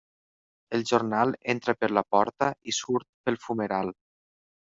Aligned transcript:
El 0.77 0.83
jornal 0.91 1.33
entra 1.53 1.75
per 1.81 1.89
la 1.97 2.03
porta 2.15 2.49
i 2.73 2.75
surt 2.79 3.09
pel 3.29 3.39
fumeral. 3.47 3.93